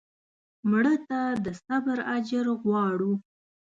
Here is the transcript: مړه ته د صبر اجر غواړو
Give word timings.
مړه 0.69 0.95
ته 1.07 1.19
د 1.45 1.47
صبر 1.63 1.97
اجر 2.15 2.45
غواړو 2.61 3.13